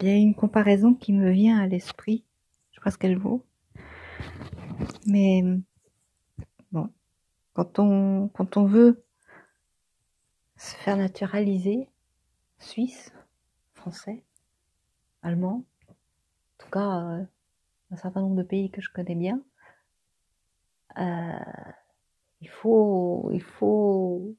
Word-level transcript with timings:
Il 0.00 0.06
y 0.06 0.10
a 0.10 0.14
une 0.14 0.34
comparaison 0.34 0.94
qui 0.94 1.12
me 1.12 1.30
vient 1.30 1.58
à 1.58 1.66
l'esprit. 1.66 2.24
Je 2.70 2.76
sais 2.76 2.84
pas 2.84 2.90
ce 2.90 2.98
qu'elle 2.98 3.16
vaut. 3.18 3.44
Mais 5.06 5.42
bon, 6.70 6.90
quand 7.54 7.78
on 7.78 8.28
quand 8.28 8.56
on 8.58 8.66
veut 8.66 9.02
se 10.56 10.74
faire 10.76 10.96
naturaliser, 10.98 11.88
suisse, 12.58 13.12
français, 13.74 14.22
allemand, 15.22 15.64
en 15.88 15.94
tout 16.58 16.70
cas 16.70 17.00
euh, 17.00 17.24
un 17.90 17.96
certain 17.96 18.20
nombre 18.20 18.36
de 18.36 18.42
pays 18.42 18.70
que 18.70 18.82
je 18.82 18.90
connais 18.90 19.14
bien, 19.14 19.40
euh, 20.98 21.38
il 22.42 22.50
faut 22.50 23.30
il 23.32 23.42
faut 23.42 24.36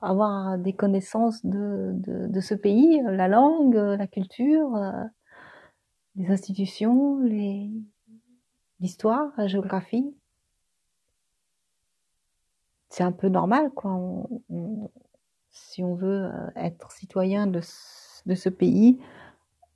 avoir 0.00 0.58
des 0.58 0.72
connaissances 0.72 1.44
de, 1.44 1.92
de, 1.94 2.26
de, 2.26 2.40
ce 2.40 2.54
pays, 2.54 3.00
la 3.04 3.28
langue, 3.28 3.74
la 3.74 4.06
culture, 4.06 4.74
euh, 4.76 5.04
les 6.16 6.30
institutions, 6.30 7.18
les, 7.20 7.70
l'histoire, 8.80 9.32
la 9.36 9.46
géographie. 9.46 10.14
C'est 12.88 13.04
un 13.04 13.12
peu 13.12 13.28
normal, 13.28 13.70
quoi. 13.70 13.92
On, 13.92 14.42
on, 14.48 14.90
si 15.50 15.82
on 15.82 15.94
veut 15.94 16.26
euh, 16.26 16.50
être 16.56 16.90
citoyen 16.92 17.46
de, 17.46 17.60
de 18.26 18.34
ce 18.34 18.48
pays, 18.48 19.00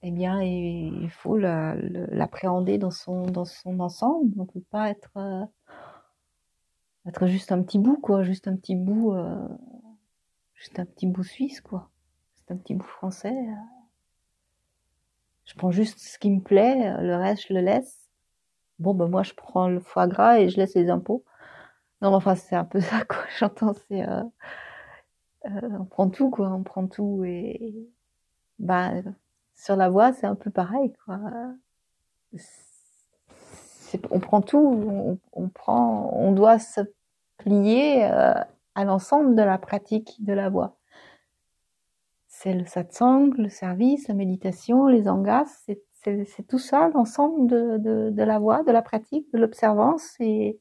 eh 0.03 0.11
bien, 0.11 0.43
il 0.43 1.09
faut 1.11 1.39
l'appréhender 1.39 2.77
dans 2.77 2.91
son, 2.91 3.23
dans 3.23 3.47
son 3.47 3.81
ensemble. 3.81 4.39
On 4.39 4.45
peut 4.45 4.63
pas 4.71 4.91
être, 4.91 5.11
euh, 5.17 5.45
être 7.07 7.27
juste 7.27 7.53
un 7.53 7.63
petit 7.63 7.79
bout, 7.79 7.97
quoi, 7.97 8.23
juste 8.23 8.47
un 8.47 8.57
petit 8.57 8.77
bout, 8.77 9.15
euh, 9.15 9.49
juste 10.65 10.79
un 10.79 10.87
petit 10.87 11.07
bout 11.07 11.25
suisse, 11.25 11.61
quoi. 11.61 11.91
C'est 12.37 12.55
un 12.55 12.57
petit 12.57 12.75
bout 12.75 12.87
français. 12.87 13.37
Je 15.45 15.55
prends 15.57 15.71
juste 15.71 15.99
ce 15.99 16.19
qui 16.19 16.31
me 16.31 16.41
plaît, 16.41 16.97
le 17.03 17.17
reste, 17.17 17.49
je 17.49 17.55
le 17.55 17.61
laisse. 17.61 18.09
Bon, 18.79 18.95
ben 18.95 19.07
moi, 19.09 19.23
je 19.23 19.35
prends 19.35 19.69
le 19.69 19.81
foie 19.81 20.07
gras 20.07 20.39
et 20.39 20.49
je 20.49 20.57
laisse 20.57 20.75
les 20.75 20.89
impôts. 20.89 21.23
Non, 22.01 22.11
mais 22.11 22.17
enfin, 22.17 22.35
c'est 22.35 22.57
un 22.57 22.65
peu 22.65 22.81
ça, 22.81 23.05
quoi. 23.05 23.19
J'entends, 23.39 23.75
c'est... 23.89 24.09
Euh, 24.09 24.23
euh, 25.47 25.79
on 25.79 25.85
prend 25.85 26.09
tout, 26.09 26.31
quoi. 26.31 26.49
On 26.51 26.63
prend 26.63 26.87
tout 26.87 27.23
et... 27.27 27.87
Bah, 28.59 28.93
sur 29.55 29.77
la 29.77 29.91
voie, 29.91 30.13
c'est 30.15 30.27
un 30.27 30.35
peu 30.35 30.51
pareil, 30.51 30.95
quoi. 31.05 31.21
On 34.11 34.19
prend 34.19 34.41
tout, 34.41 34.59
on, 34.59 35.19
on, 35.35 35.49
prend... 35.49 36.11
On 36.15 36.33
doit 36.33 36.59
se 36.59 36.81
plier 37.37 38.07
euh, 38.07 38.35
à 38.75 38.85
l'ensemble 38.85 39.35
de 39.35 39.43
la 39.43 39.59
pratique 39.59 40.17
de 40.25 40.33
la 40.33 40.49
voie. 40.49 40.77
C'est 42.29 42.55
le 42.55 42.67
satsang, 42.67 43.31
le 43.39 43.49
service, 43.49 44.09
la 44.09 44.15
méditation, 44.15 44.87
les 44.87 45.09
angas, 45.09 45.63
c'est 45.67 46.47
tout 46.47 46.59
ça, 46.59 46.91
l'ensemble 46.93 47.47
de, 47.47 48.23
la 48.23 48.39
voie, 48.39 48.63
de 48.63 48.73
la 48.73 48.83
pratique, 48.83 49.27
de 49.33 49.39
l'observance. 49.39 50.15
Et, 50.21 50.59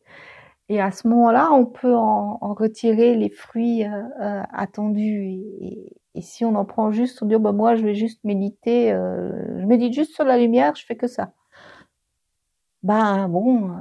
à 0.70 0.92
ce 0.92 1.08
moment-là, 1.08 1.52
on 1.52 1.66
peut 1.66 1.94
en, 1.94 2.38
retirer 2.54 3.16
les 3.16 3.30
fruits 3.30 3.84
euh, 3.86 3.90
euh, 4.22 4.42
attendus. 4.54 5.28
Et, 5.28 5.98
et, 6.16 6.22
si 6.22 6.46
on 6.46 6.56
en 6.56 6.66
prend 6.66 6.92
juste, 6.92 7.22
on 7.22 7.26
dit, 7.26 7.36
oh, 7.36 7.40
bah, 7.40 7.52
moi, 7.52 7.76
je 7.76 7.84
vais 7.84 7.96
juste 7.96 8.24
méditer, 8.24 8.92
euh, 8.92 9.60
je 9.60 9.66
médite 9.66 9.94
juste 9.94 10.14
sur 10.16 10.24
la 10.24 10.38
lumière, 10.38 10.76
je 10.76 10.86
fais 10.86 10.96
que 10.96 11.08
ça. 11.08 11.34
Ben 12.84 13.30
bon, 13.30 13.72
euh, 13.72 13.76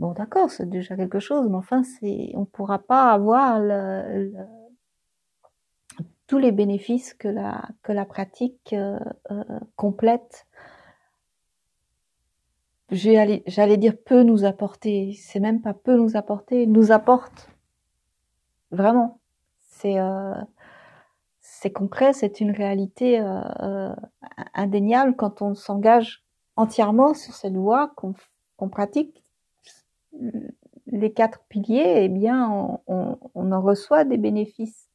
bon 0.00 0.12
d'accord, 0.12 0.50
c'est 0.50 0.68
déjà 0.68 0.96
quelque 0.96 1.20
chose, 1.20 1.48
mais 1.48 1.56
enfin, 1.56 1.82
c'est, 1.84 2.32
on 2.34 2.46
pourra 2.46 2.78
pas 2.80 3.12
avoir 3.12 3.60
le, 3.60 4.32
le 4.32 4.46
tous 6.26 6.38
les 6.38 6.52
bénéfices 6.52 7.12
que 7.14 7.28
la, 7.28 7.68
que 7.82 7.92
la 7.92 8.04
pratique 8.04 8.72
euh, 8.72 9.00
euh, 9.32 9.42
complète, 9.76 10.46
j'allais 12.90 13.76
dire 13.76 13.94
peut 14.04 14.22
nous 14.22 14.44
apporter, 14.44 15.14
c'est 15.20 15.40
même 15.40 15.60
pas 15.60 15.74
peut 15.74 15.96
nous 15.96 16.16
apporter, 16.16 16.66
nous 16.66 16.92
apporte. 16.92 17.50
Vraiment. 18.70 19.20
C'est 19.58 19.98
euh, 19.98 20.34
c'est 21.40 21.72
concret, 21.72 22.12
c'est 22.12 22.40
une 22.40 22.52
réalité 22.52 23.20
euh, 23.20 23.40
euh 23.62 23.94
indéniable 24.54 25.16
quand 25.16 25.42
on 25.42 25.54
s'engage 25.54 26.24
entièrement 26.56 27.14
sur 27.14 27.34
cette 27.34 27.56
voie 27.56 27.92
qu'on 27.96 28.12
qu 28.12 28.68
pratique 28.70 29.24
les 30.86 31.12
quatre 31.12 31.40
piliers, 31.48 32.04
eh 32.04 32.08
bien 32.08 32.50
on, 32.50 32.80
on, 32.86 33.18
on 33.34 33.52
en 33.52 33.60
reçoit 33.60 34.04
des 34.04 34.18
bénéfices 34.18 34.88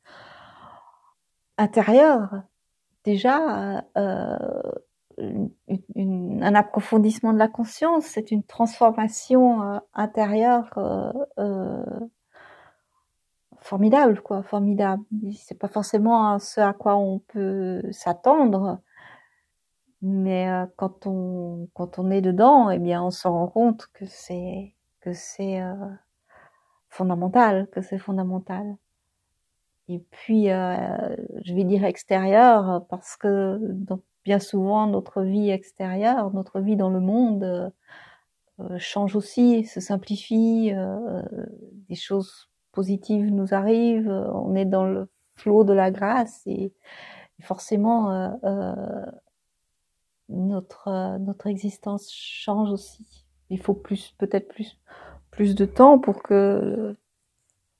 intérieur, 1.58 2.42
déjà 3.04 3.84
euh, 3.98 4.38
une, 5.18 5.50
une, 5.96 6.44
un 6.44 6.56
approfondissement 6.56 7.34
de 7.34 7.40
la 7.40 7.48
conscience, 7.48 8.06
c'est 8.06 8.32
une 8.32 8.44
transformation 8.44 9.62
euh, 9.64 9.80
intérieure 9.94 10.70
euh, 10.78 11.12
euh 11.40 11.84
formidable, 13.62 14.22
quoi, 14.22 14.44
formidable. 14.44 15.04
C'est 15.36 15.58
pas 15.58 15.68
forcément 15.68 16.38
ce 16.38 16.62
à 16.62 16.74
quoi 16.74 16.98
on 16.98 17.18
peut 17.20 17.82
s'attendre, 17.92 18.80
mais 20.04 20.48
euh, 20.50 20.66
quand 20.78 21.08
on 21.08 21.68
quand 21.74 21.98
on 21.98 22.12
est 22.12 22.22
dedans, 22.22 22.70
eh 22.70 22.78
bien, 22.78 23.04
on 23.04 23.10
se 23.10 23.28
rend 23.28 23.48
compte 23.48 23.88
que 23.94 24.06
c'est 24.06 24.75
que 25.06 25.14
c'est 25.14 25.62
euh, 25.62 25.74
fondamental, 26.90 27.68
que 27.72 27.82
c'est 27.82 28.00
fondamental 28.00 28.76
et 29.88 30.00
puis 30.12 30.50
euh, 30.52 31.16
je 31.44 31.54
vais 31.54 31.64
dire 31.64 31.86
extérieur 31.86 32.86
parce 32.90 33.18
que 33.18 33.60
bien 34.24 34.40
souvent 34.40 34.88
notre 34.88 35.22
vie 35.22 35.50
extérieure, 35.52 36.34
notre 36.34 36.60
vie 36.60 36.76
dans 36.76 36.90
le 36.90 37.00
monde 37.00 37.72
euh, 38.60 38.80
change 38.80 39.16
aussi, 39.16 39.66
se 39.66 39.80
simplifie, 39.80 40.72
euh, 40.74 41.22
des 41.88 41.96
choses 41.96 42.50
positives 42.72 43.32
nous 43.32 43.54
arrivent, 43.54 44.10
on 44.34 44.56
est 44.56 44.66
dans 44.66 44.86
le 44.86 45.10
flot 45.36 45.64
de 45.64 45.74
la 45.74 45.92
grâce 45.92 46.42
et, 46.48 46.74
et 47.40 47.44
forcément 47.44 48.12
euh, 48.12 48.30
euh, 48.44 49.06
notre 50.30 51.18
notre 51.20 51.48
existence 51.48 52.12
change 52.12 52.72
aussi. 52.72 53.25
Il 53.50 53.60
faut 53.60 53.74
plus 53.74 54.14
peut-être 54.18 54.48
plus 54.48 54.80
plus 55.32 55.56
de 55.56 55.66
temps 55.66 56.00
pour 56.00 56.24
que 56.24 56.96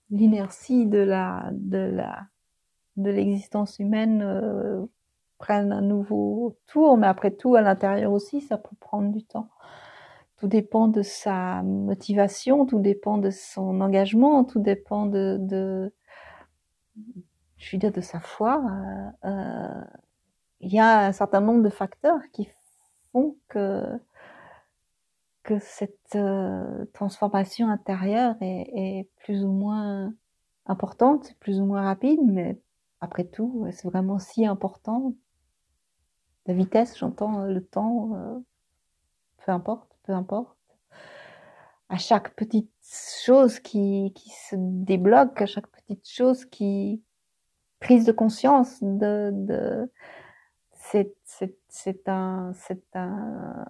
l'inertie 0.10 0.86
de 0.86 1.00
la 1.00 1.50
de 1.54 1.78
la 1.78 2.28
de 2.98 3.10
l'existence 3.10 3.80
humaine 3.80 4.22
euh, 4.22 4.86
prenne 5.38 5.72
un 5.72 5.82
nouveau 5.82 6.58
tour, 6.68 6.98
mais 6.98 7.08
après 7.08 7.32
tout, 7.32 7.56
à 7.56 7.62
l'intérieur 7.62 8.12
aussi, 8.12 8.42
ça 8.42 8.58
peut 8.58 8.76
prendre 8.80 9.12
du 9.12 9.24
temps. 9.24 9.50
Tout 10.38 10.48
dépend 10.48 10.88
de 10.88 11.02
sa 11.02 11.62
motivation, 11.64 12.66
tout 12.66 12.80
dépend 12.80 13.18
de 13.18 13.30
son 13.30 13.82
engagement, 13.82 14.44
tout 14.44 14.60
dépend 14.60 15.06
de, 15.06 15.92
je 17.58 17.72
veux 17.72 17.80
dire, 17.80 17.92
de 17.92 18.02
sa 18.02 18.20
foi. 18.20 18.64
Euh, 19.26 19.30
euh, 19.30 19.82
il 20.62 20.74
y 20.74 20.80
a 20.80 21.06
un 21.08 21.12
certain 21.12 21.42
nombre 21.42 21.64
de 21.64 21.70
facteurs 21.70 22.22
qui 22.32 22.50
font 23.12 23.36
que 23.50 23.84
que 25.46 25.60
cette 25.60 26.16
euh, 26.16 26.86
transformation 26.94 27.70
intérieure 27.70 28.36
est, 28.42 29.08
plus 29.24 29.46
ou 29.46 29.52
moins 29.52 30.12
importante, 30.66 31.36
plus 31.40 31.62
ou 31.62 31.66
moins 31.66 31.84
rapide, 31.84 32.20
mais 32.24 32.60
après 33.00 33.26
tout, 33.26 33.68
c'est 33.72 33.88
vraiment 33.88 34.18
si 34.18 34.46
important? 34.48 35.14
La 36.48 36.56
vitesse, 36.56 36.98
j'entends 36.98 37.44
le 37.44 37.64
temps, 37.64 38.16
euh, 38.16 38.40
peu 39.46 39.52
importe, 39.52 39.96
peu 40.04 40.14
importe. 40.14 40.58
À 41.90 41.98
chaque 41.98 42.36
petite 42.36 42.72
chose 42.82 43.60
qui, 43.60 44.12
se 44.50 44.56
débloque, 44.58 45.40
à 45.44 45.46
chaque 45.46 45.68
petite 45.68 46.10
chose 46.10 46.44
qui 46.46 47.04
prise 47.80 48.06
de 48.06 48.12
conscience 48.12 48.82
de, 48.82 49.30
de 49.32 49.92
c'est 50.72 52.08
un 52.08 52.52
c'est 52.54 52.96
un 52.96 53.66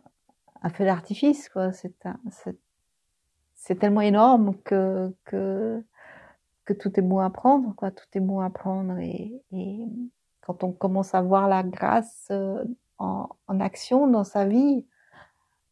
un 0.66 0.70
feu 0.70 0.84
d'artifice, 0.84 1.48
quoi. 1.50 1.72
C'est 1.72 3.80
tellement 3.80 4.02
énorme 4.02 4.56
que, 4.64 5.14
que, 5.24 5.84
que 6.66 6.74
tout 6.74 7.00
est 7.00 7.04
bon 7.04 7.20
à 7.20 7.30
prendre, 7.30 7.76
quoi. 7.76 7.92
Tout 7.92 8.06
est 8.16 8.20
bon 8.20 8.40
à 8.40 8.50
prendre 8.50 8.98
et, 8.98 9.40
et 9.52 9.80
quand 10.42 10.64
on 10.64 10.72
commence 10.72 11.14
à 11.14 11.22
voir 11.22 11.48
la 11.48 11.62
grâce 11.62 12.28
euh, 12.32 12.64
en, 12.98 13.30
en, 13.48 13.60
action 13.60 14.08
dans 14.08 14.24
sa 14.24 14.46
vie, 14.46 14.86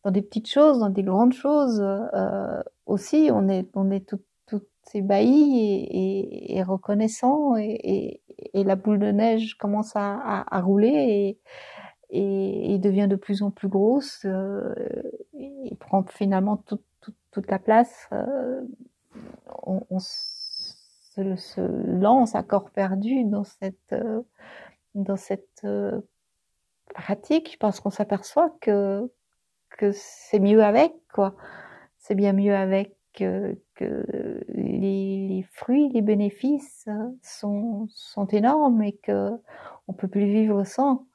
dans 0.04 0.12
des 0.12 0.22
petites 0.22 0.50
choses, 0.50 0.80
dans 0.80 0.90
des 0.90 1.04
grandes 1.04 1.34
choses 1.34 1.82
euh, 1.82 2.62
aussi, 2.86 3.30
on 3.34 3.50
est, 3.50 3.68
on 3.74 3.90
est 3.90 4.08
tout, 4.08 4.22
tout 4.46 4.62
ébahi 4.94 5.60
et, 5.60 6.54
et, 6.54 6.58
et 6.58 6.64
reconnaissant 6.64 7.56
et, 7.58 8.22
et, 8.54 8.64
la 8.64 8.76
boule 8.76 9.00
de 9.00 9.12
neige 9.12 9.58
commence 9.58 9.96
à, 9.96 10.16
à, 10.16 10.58
à 10.58 10.62
rouler 10.62 10.90
et, 10.90 11.40
et, 12.14 12.74
et, 12.74 12.78
devient 12.78 13.08
de 13.10 13.16
plus 13.16 13.42
en 13.42 13.50
plus 13.50 13.68
grosse 13.68 14.22
euh, 14.26 14.74
et 15.34 15.76
prend 15.80 16.04
finalement 16.04 16.58
tout, 16.58 16.80
tout, 17.02 17.14
toute 17.32 17.50
la 17.50 17.58
place. 17.60 18.08
Euh, 18.14 18.62
on, 19.64 19.82
on 19.90 20.00
se, 20.00 21.36
se, 21.36 21.62
lance 21.62 22.36
à 22.36 22.44
corps 22.44 22.70
perdu 22.70 23.24
dans 23.26 23.44
cette, 23.44 23.94
euh, 23.94 24.22
dans 24.94 25.18
cette 25.18 25.62
euh, 25.64 26.02
pratique 26.94 27.58
parce 27.60 27.80
qu'on 27.80 27.90
s'aperçoit 27.90 28.56
que 28.62 29.12
que 29.72 29.92
c'est 29.92 30.40
mieux 30.40 30.64
avec 30.64 30.94
quoi. 31.12 31.36
C'est 31.98 32.14
bien 32.16 32.34
mieux 32.34 32.56
avec 32.56 32.96
que, 33.14 33.58
que 33.74 34.06
les, 34.50 35.28
les, 35.28 35.44
fruits, 35.52 35.90
les 35.90 36.02
bénéfices 36.02 36.88
sont 37.24 37.88
sont 37.90 38.28
énormes 38.28 38.84
et 38.84 38.94
que 38.94 39.32
on 39.88 39.94
peut 39.94 40.08
plus 40.08 40.26
vivre 40.26 40.64
sans 40.64 41.08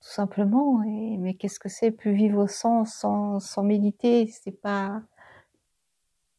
tout 0.00 0.08
simplement. 0.08 0.82
Et, 0.84 1.16
mais 1.18 1.34
qu'est-ce 1.34 1.58
que 1.60 1.68
c'est 1.68 1.90
plus 1.90 2.12
vivre 2.14 2.46
sans 2.48 2.84
sans 2.84 3.40
sans 3.40 3.62
méditer? 3.62 4.26
C'est 4.28 4.52
pas 4.52 5.02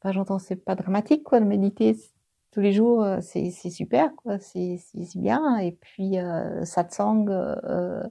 pas 0.02 0.12
j'entends 0.12 0.40
c'est 0.40 0.56
pas 0.58 0.76
dramatique 0.76 1.24
quoi 1.24 1.40
de 1.40 1.46
méditer 1.46 1.96
tous 2.52 2.60
les 2.60 2.74
jours, 2.74 3.04
euh, 3.04 3.20
c'est 3.22 3.50
super, 3.52 4.14
quoi. 4.18 4.38
C'est 4.40 4.78
bien. 5.16 5.58
Et 5.58 5.72
puis, 5.72 6.20
euh, 6.20 6.66
satsang 6.66 7.28
euh, 7.30 8.04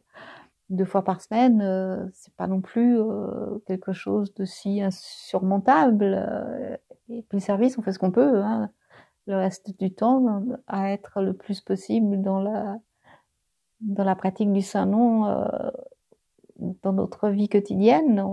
deux 0.71 0.85
fois 0.87 1.05
par 1.05 1.21
semaine, 1.21 1.61
euh, 1.63 2.07
c'est 2.15 2.35
pas 2.35 2.47
non 2.47 2.61
plus 2.61 2.99
euh, 2.99 3.59
quelque 3.67 3.93
chose 3.93 4.33
de 4.35 4.45
si 4.45 4.83
insurmontable. 4.83 6.79
Et 7.11 7.23
puis 7.23 7.39
le 7.39 7.41
service, 7.41 7.77
on 7.79 7.83
fait 7.83 7.93
ce 7.93 7.99
qu'on 7.99 8.13
peut. 8.13 8.41
Hein. 8.43 8.71
Le 9.27 9.37
reste 9.37 9.79
du 9.79 9.93
temps, 9.93 10.43
à 10.67 10.91
être 10.91 11.21
le 11.21 11.35
plus 11.35 11.61
possible 11.61 12.23
dans 12.23 12.41
la 12.41 12.79
dans 13.81 14.05
la 14.05 14.15
pratique 14.15 14.53
du 14.53 14.63
Saint-Nom, 14.63 15.25
dans 16.59 16.93
notre 16.93 17.29
vie 17.31 17.49
quotidienne. 17.49 18.25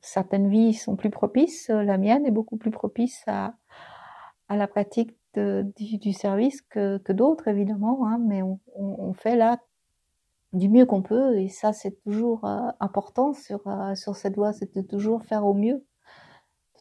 certaines 0.00 0.48
vies 0.48 0.74
sont 0.74 0.96
plus 0.96 1.10
propices. 1.10 1.68
La 1.68 1.98
mienne 1.98 2.26
est 2.26 2.30
beaucoup 2.30 2.56
plus 2.56 2.70
propice 2.70 3.22
à 3.26 3.54
à 4.52 4.56
la 4.56 4.68
pratique 4.68 5.16
du, 5.34 6.12
service 6.12 6.60
que, 6.60 6.98
que 6.98 7.12
d'autres 7.12 7.48
évidemment, 7.48 8.06
hein, 8.06 8.18
mais 8.20 8.42
on, 8.42 8.60
on, 8.76 9.14
fait 9.14 9.34
là 9.34 9.58
du 10.52 10.68
mieux 10.68 10.84
qu'on 10.84 11.00
peut 11.00 11.38
et 11.38 11.48
ça 11.48 11.72
c'est 11.72 12.02
toujours 12.02 12.44
euh, 12.44 12.68
important 12.80 13.32
sur 13.32 13.66
euh, 13.66 13.94
sur 13.94 14.14
cette 14.14 14.34
voie, 14.36 14.52
c'est 14.52 14.74
de 14.76 14.82
toujours 14.82 15.24
faire 15.24 15.46
au 15.46 15.54
mieux, 15.54 15.86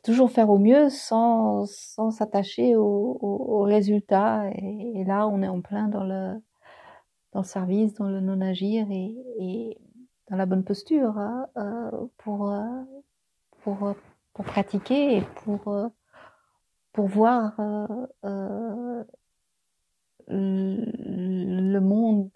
toujours 0.04 0.32
faire 0.32 0.50
au 0.50 0.58
mieux 0.58 0.90
sans 0.90 1.66
sans 1.66 2.12
s'attacher 2.12 2.76
au, 2.76 3.18
au, 3.22 3.60
au, 3.60 3.62
résultat 3.62 4.50
et, 4.56 5.06
là 5.06 5.30
on 5.30 5.42
est 5.42 5.48
en 5.48 5.62
plein 5.62 5.88
dans 5.88 6.04
le 6.04 6.34
dans 7.32 7.42
le 7.42 7.46
service, 7.46 7.94
dans 7.96 8.10
le 8.10 8.20
non 8.20 8.42
agir 8.42 8.88
et, 8.92 9.16
et 9.40 9.78
dans 10.30 10.36
la 10.38 10.46
bonne 10.46 10.64
posture 10.64 11.18
hein, 11.18 11.48
euh, 11.58 12.08
pour 12.18 12.52
euh, 12.52 12.84
pour 13.64 13.96
pour 14.34 14.46
pratiquer 14.46 15.18
et 15.18 15.22
pour 15.44 15.68
euh, 15.70 15.88
pour 16.94 17.08
voir 17.08 17.60
euh, 17.60 18.06
euh, 18.26 19.04
le 20.28 21.80
monde 21.80 22.30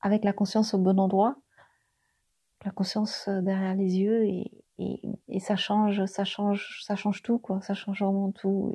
avec 0.00 0.24
la 0.24 0.32
conscience 0.32 0.74
au 0.74 0.78
bon 0.78 1.00
endroit, 1.00 1.36
la 2.64 2.70
conscience 2.70 3.28
derrière 3.28 3.74
les 3.74 3.98
yeux 3.98 4.24
et, 4.24 4.50
et, 4.78 5.00
et, 5.28 5.40
ça 5.40 5.56
change, 5.56 6.04
ça 6.06 6.24
change, 6.24 6.82
ça 6.82 6.96
change 6.96 7.22
tout 7.22 7.38
quoi, 7.38 7.60
ça 7.62 7.74
change 7.74 8.02
vraiment 8.02 8.32
tout. 8.32 8.72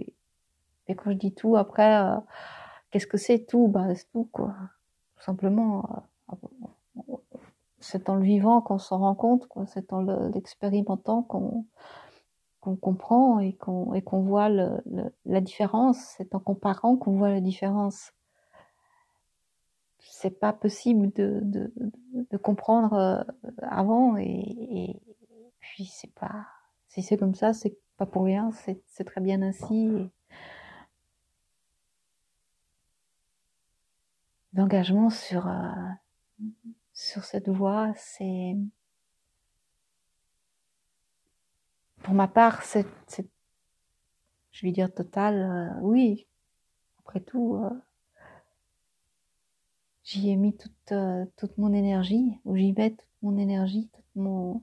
Et, 0.87 0.95
quand 0.95 1.11
je 1.11 1.17
dis 1.17 1.33
tout, 1.33 1.55
après, 1.55 2.01
euh, 2.01 2.17
qu'est-ce 2.91 3.07
que 3.07 3.17
c'est 3.17 3.45
tout? 3.45 3.67
Bah 3.67 3.93
c'est 3.95 4.09
tout 4.11 4.29
quoi, 4.31 4.55
tout 5.15 5.23
simplement. 5.23 6.05
Euh, 6.27 7.15
c'est 7.79 8.09
en 8.09 8.15
le 8.15 8.23
vivant 8.23 8.61
qu'on 8.61 8.77
s'en 8.77 8.99
rend 8.99 9.15
compte, 9.15 9.47
quoi. 9.47 9.65
C'est 9.67 9.93
en 9.93 10.01
l'expérimentant 10.33 11.23
qu'on 11.23 11.65
qu'on 12.61 12.75
comprend 12.75 13.39
et 13.39 13.53
qu'on 13.53 13.93
et 13.93 14.01
qu'on 14.01 14.21
voit 14.21 14.49
le, 14.49 14.81
le, 14.85 15.13
la 15.25 15.41
différence. 15.41 15.97
C'est 16.17 16.35
en 16.35 16.39
comparant 16.39 16.97
qu'on 16.97 17.13
voit 17.13 17.29
la 17.29 17.41
différence. 17.41 18.11
C'est 19.99 20.39
pas 20.39 20.51
possible 20.53 21.11
de, 21.13 21.39
de, 21.43 21.71
de 22.31 22.37
comprendre 22.37 22.93
euh, 22.93 23.23
avant 23.61 24.17
et, 24.17 24.25
et 24.25 25.01
puis 25.59 25.85
c'est 25.85 26.13
pas 26.13 26.45
si 26.89 27.01
c'est 27.01 27.17
comme 27.17 27.35
ça, 27.35 27.53
c'est 27.53 27.77
pas 27.97 28.05
pour 28.05 28.23
rien. 28.23 28.51
C'est 28.87 29.03
très 29.05 29.21
bien 29.21 29.41
ainsi. 29.41 30.09
L'engagement 34.59 35.09
sur 35.09 35.47
euh, 35.47 35.71
sur 36.91 37.23
cette 37.23 37.47
voie, 37.47 37.93
c'est 37.95 38.57
pour 42.03 42.13
ma 42.13 42.27
part, 42.27 42.61
c'est, 42.63 42.85
je 44.51 44.65
vais 44.65 44.73
dire 44.73 44.93
total, 44.93 45.35
euh, 45.35 45.79
oui. 45.81 46.27
Après 46.99 47.21
tout, 47.21 47.55
euh, 47.63 47.69
j'y 50.03 50.29
ai 50.29 50.35
mis 50.35 50.57
toute 50.57 51.57
mon 51.57 51.71
énergie, 51.71 52.37
ou 52.43 52.57
j'y 52.57 52.73
mets 52.73 52.91
toute 52.91 53.07
mon 53.21 53.37
énergie, 53.37 53.89
tout 54.13 54.61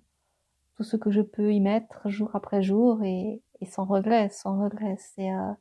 ce 0.82 0.98
que 0.98 1.10
je 1.10 1.22
peux 1.22 1.54
y 1.54 1.60
mettre 1.60 2.06
jour 2.10 2.36
après 2.36 2.62
jour 2.62 3.02
et, 3.02 3.40
et 3.62 3.64
sans 3.64 3.86
regret, 3.86 4.28
sans 4.28 4.62
regret. 4.62 4.98
C'est 4.98 5.32
euh, 5.32 5.52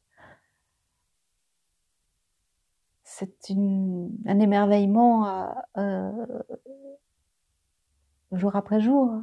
c'est 3.17 3.53
un 4.25 4.39
émerveillement 4.39 5.53
jour 8.31 8.55
après 8.55 8.81
jour. 8.81 9.21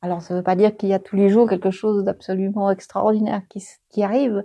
Alors, 0.00 0.20
ça 0.20 0.34
ne 0.34 0.38
veut 0.40 0.44
pas 0.44 0.56
dire 0.56 0.76
qu'il 0.76 0.88
y 0.88 0.94
a 0.94 0.98
tous 0.98 1.14
les 1.14 1.28
jours 1.28 1.48
quelque 1.48 1.70
chose 1.70 2.02
d'absolument 2.02 2.70
extraordinaire 2.70 3.42
qui, 3.48 3.64
qui 3.88 4.02
arrive, 4.02 4.44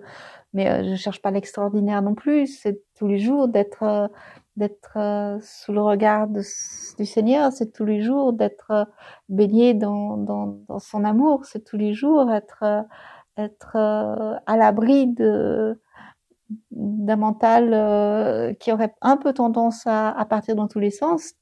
mais 0.53 0.69
euh, 0.69 0.83
je 0.83 0.95
cherche 0.95 1.19
pas 1.19 1.31
l'extraordinaire 1.31 2.03
non 2.03 2.13
plus. 2.13 2.45
C'est 2.45 2.83
tous 2.95 3.07
les 3.07 3.17
jours 3.17 3.47
d'être 3.47 3.81
euh, 3.81 4.07
d'être 4.57 4.97
euh, 4.97 5.39
sous 5.41 5.71
le 5.71 5.81
regard 5.81 6.27
du 6.27 7.05
Seigneur. 7.05 7.51
C'est 7.53 7.71
tous 7.71 7.85
les 7.85 8.01
jours 8.01 8.33
d'être 8.33 8.71
euh, 8.71 8.85
baigné 9.29 9.73
dans, 9.73 10.17
dans, 10.17 10.59
dans, 10.67 10.79
son 10.79 11.03
amour. 11.05 11.45
C'est 11.45 11.63
tous 11.63 11.77
les 11.77 11.93
jours 11.93 12.31
être 12.31 12.63
euh, 12.63 12.81
être 13.37 13.75
à 13.75 14.57
l'abri 14.57 15.05
de 15.05 15.79
d'un 16.71 17.15
mental 17.15 18.55
qui 18.59 18.71
aurait 18.71 18.93
un 19.01 19.17
peu 19.17 19.33
tendance 19.33 19.85
à, 19.85 20.11
à 20.11 20.25
partir 20.25 20.55
dans 20.55 20.67
tous 20.67 20.79
les 20.79 20.91
sens. 20.91 21.33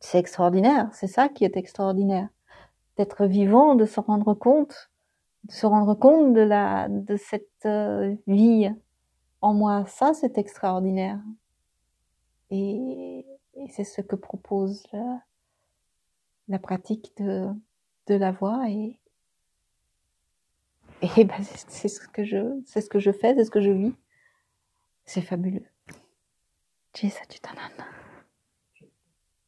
C'est 0.00 0.18
extraordinaire. 0.18 0.88
C'est 0.92 1.06
ça 1.06 1.28
qui 1.28 1.44
est 1.44 1.56
extraordinaire 1.56 2.28
d'être 2.96 3.26
vivant, 3.26 3.74
de 3.76 3.86
se 3.86 4.00
rendre 4.00 4.34
compte, 4.34 4.90
de 5.44 5.52
se 5.52 5.66
rendre 5.66 5.94
compte 5.94 6.34
de 6.34 6.40
la 6.40 6.88
de 6.88 7.16
cette 7.16 7.64
euh, 7.64 8.14
vie 8.26 8.70
en 9.40 9.54
moi. 9.54 9.84
Ça, 9.86 10.12
c'est 10.14 10.36
extraordinaire. 10.36 11.20
Et, 12.50 13.24
et 13.54 13.68
c'est 13.70 13.84
ce 13.84 14.00
que 14.00 14.16
propose 14.16 14.84
la, 14.92 15.20
la 16.48 16.58
pratique 16.58 17.12
de, 17.18 17.48
de 18.08 18.14
la 18.14 18.32
voix 18.32 18.68
et 18.68 19.00
et 21.00 21.24
ben, 21.24 21.42
c'est 21.42 21.88
ce 21.88 22.00
que 22.08 22.24
je 22.24 22.60
c'est 22.66 22.80
ce 22.80 22.90
que 22.90 22.98
je 22.98 23.12
fais, 23.12 23.34
c'est 23.34 23.44
ce 23.44 23.50
que 23.50 23.60
je 23.60 23.70
vis. 23.70 23.94
C'est 25.08 25.22
fabuleux. 25.22 25.64
Jisa 26.94 27.22
Chitananda. 27.30 27.87